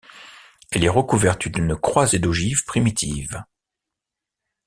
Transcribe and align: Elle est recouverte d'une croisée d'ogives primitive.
Elle 0.71 0.83
est 0.83 0.89
recouverte 0.89 1.47
d'une 1.47 1.75
croisée 1.75 2.17
d'ogives 2.17 2.65
primitive. 2.65 3.43